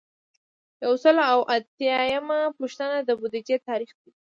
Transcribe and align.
یو 0.83 0.93
سل 1.03 1.17
او 1.33 1.39
اتیایمه 1.55 2.39
پوښتنه 2.57 2.97
د 3.07 3.09
بودیجې 3.19 3.57
تاریخچه 3.67 3.99
ده. 4.11 4.19